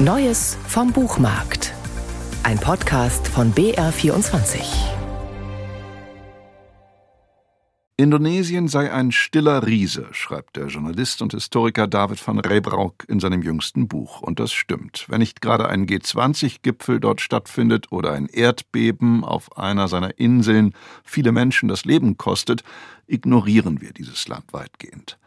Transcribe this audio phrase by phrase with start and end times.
[0.00, 1.74] Neues vom Buchmarkt.
[2.44, 4.60] Ein Podcast von BR24.
[7.96, 13.42] Indonesien sei ein stiller Riese, schreibt der Journalist und Historiker David van Reybrouck in seinem
[13.42, 14.22] jüngsten Buch.
[14.22, 15.06] Und das stimmt.
[15.08, 21.32] Wenn nicht gerade ein G20-Gipfel dort stattfindet oder ein Erdbeben auf einer seiner Inseln viele
[21.32, 22.62] Menschen das Leben kostet,
[23.08, 25.18] ignorieren wir dieses Land weitgehend.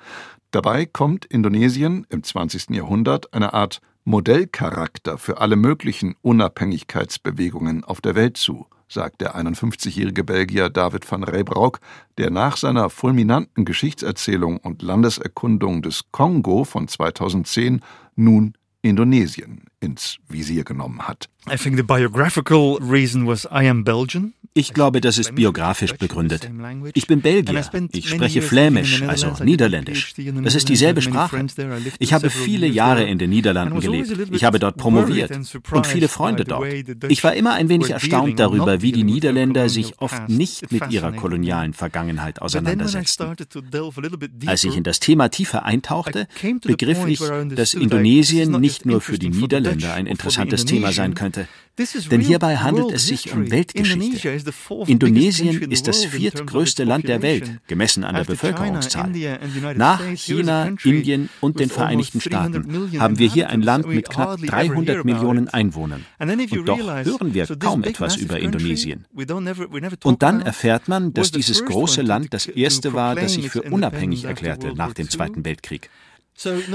[0.52, 2.70] Dabei kommt Indonesien im 20.
[2.70, 10.24] Jahrhundert eine Art Modellcharakter für alle möglichen Unabhängigkeitsbewegungen auf der Welt zu, sagt der 51-jährige
[10.24, 11.80] Belgier David van Reybrouck,
[12.18, 17.82] der nach seiner fulminanten Geschichtserzählung und Landeserkundung des Kongo von 2010
[18.16, 21.30] nun Indonesien ins Visier genommen hat.
[21.52, 24.34] I think the biographical reason was I am Belgian.
[24.54, 26.50] Ich glaube, das ist biografisch begründet.
[26.94, 27.64] Ich bin Belgier.
[27.94, 30.14] Ich spreche Flämisch, also Niederländisch.
[30.44, 31.46] Das ist dieselbe Sprache.
[32.00, 34.12] Ich habe viele Jahre in den Niederlanden gelebt.
[34.32, 35.32] Ich habe dort promoviert
[35.72, 36.68] und viele Freunde dort.
[37.08, 41.14] Ich war immer ein wenig erstaunt darüber, wie die Niederländer sich oft nicht mit ihrer
[41.14, 43.36] kolonialen Vergangenheit auseinandersetzten.
[44.48, 46.28] Als ich in das Thema tiefer eintauchte,
[46.64, 47.22] begriff ich,
[47.56, 51.48] dass Indonesien nicht nur für die Niederländer ein interessantes Thema sein könnte.
[51.78, 54.42] Denn hierbei handelt es sich um Weltgeschichte.
[54.88, 59.12] Indonesien ist das viertgrößte Land der Welt, gemessen an der Bevölkerungszahl.
[59.76, 65.06] Nach China, Indien und den Vereinigten Staaten haben wir hier ein Land mit knapp 300
[65.06, 66.06] Millionen Einwohnern.
[66.20, 69.06] Und doch hören wir kaum etwas über Indonesien.
[70.04, 74.26] Und dann erfährt man, dass dieses große Land das erste war, das sich für unabhängig
[74.26, 75.90] erklärte nach dem Zweiten Weltkrieg.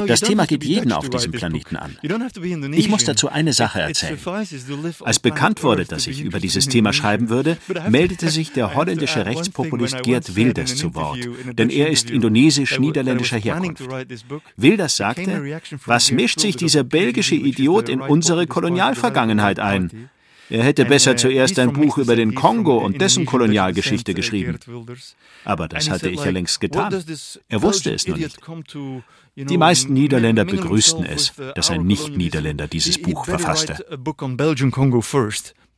[0.06, 1.98] Das Thema geht jeden auf diesem Planeten an.
[2.72, 4.18] Ich muss dazu eine Sache erzählen.
[5.04, 7.56] Als bekannt wurde, dass ich über dieses Thema schreiben würde,
[7.88, 11.18] meldete sich der holländische Rechtspopulist Geert Wilders zu Wort,
[11.58, 13.82] denn er ist indonesisch-niederländischer Herkunft.
[14.56, 20.10] Wilders sagte, was mischt sich dieser belgische Idiot in unsere Kolonialvergangenheit ein?
[20.48, 24.58] Er hätte besser zuerst ein Buch über den Kongo und dessen Kolonialgeschichte geschrieben.
[25.44, 26.92] Aber das hatte ich ja längst getan.
[27.48, 28.38] Er wusste es nur nicht.
[29.34, 33.84] Die meisten Niederländer begrüßten es, dass ein Nicht-Niederländer dieses Buch verfasste.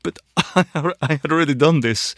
[0.00, 0.18] but
[1.02, 2.14] I had already done this.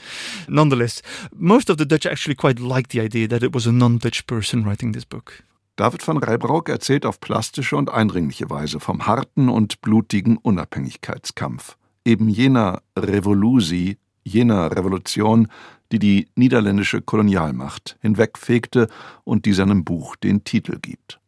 [0.49, 1.03] Nonetheless,
[1.34, 4.65] most of the Dutch actually quite liked the idea that it was a non-Dutch person
[4.65, 5.43] writing this book.
[5.77, 11.78] David van Reybrouck erzählt auf plastische und eindringliche Weise vom harten und blutigen Unabhängigkeitskampf
[12.10, 15.48] eben jener Revolusi, jener Revolution,
[15.93, 18.88] die die niederländische Kolonialmacht hinwegfegte
[19.25, 21.20] und die seinem Buch den Titel gibt.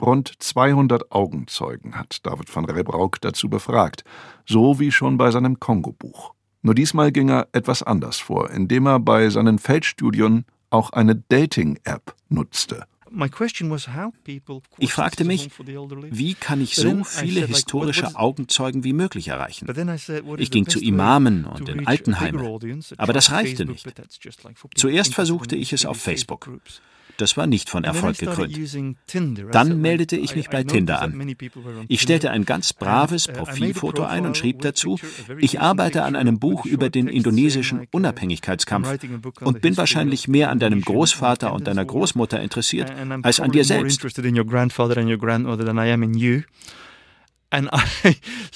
[0.00, 4.04] Rund 200 Augenzeugen hat David van Reybrouck dazu befragt,
[4.44, 6.34] so wie schon bei seinem Kongo-Buch.
[6.62, 12.14] Nur diesmal ging er etwas anders vor, indem er bei seinen Feldstudien auch eine Dating-App
[12.28, 12.86] nutzte.
[14.78, 15.50] Ich fragte mich,
[16.10, 19.66] wie kann ich so viele historische Augenzeugen wie möglich erreichen?
[20.38, 22.46] Ich ging zu Imamen und in Altenheimen,
[22.96, 23.86] aber das reichte nicht.
[24.74, 26.50] Zuerst versuchte ich es auf Facebook.
[27.16, 28.58] Das war nicht von Erfolg gekrönt.
[29.52, 31.36] Dann meldete ich mich bei Tinder an.
[31.88, 34.98] Ich stellte ein ganz braves uh, Profilfoto ein und schrieb dazu,
[35.38, 38.98] ich arbeite an einem Buch über den indonesischen Unabhängigkeitskampf
[39.40, 42.92] und bin wahrscheinlich mehr an deinem Großvater und deiner Großmutter interessiert
[43.22, 44.04] als an dir selbst.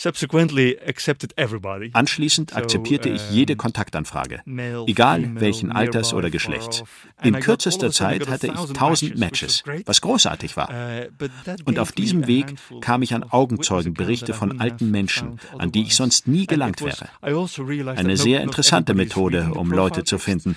[1.92, 4.40] Anschließend akzeptierte ich jede Kontaktanfrage,
[4.86, 6.82] egal welchen Alters oder Geschlechts.
[7.22, 10.70] In kürzester Zeit hatte ich tausend Matches, was großartig war.
[10.70, 11.28] Uh,
[11.64, 16.28] Und auf diesem Weg kam ich an Augenzeugenberichte von alten Menschen, an die ich sonst
[16.28, 17.08] nie gelangt wäre.
[17.20, 17.48] Also
[17.96, 20.56] Eine sehr interessante Methode, um Leute zu finden.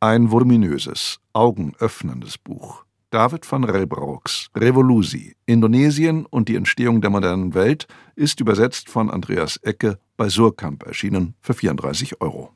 [0.00, 2.84] Ein voluminöses, augenöffnendes Buch.
[3.14, 7.86] David van Reybroucks Revolusi, Indonesien und die Entstehung der modernen Welt
[8.16, 12.52] ist übersetzt von Andreas Ecke bei Surkamp erschienen für 34 Euro.